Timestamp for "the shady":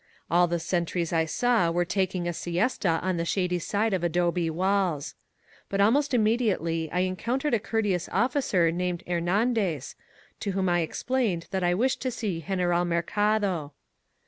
3.17-3.59